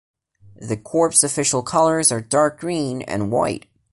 The 0.59 0.77
corps 0.77 1.23
official 1.23 1.61
colors 1.61 2.11
are 2.11 2.21
dark 2.21 2.59
green 2.59 3.03
and 3.03 3.31
white. 3.31 3.67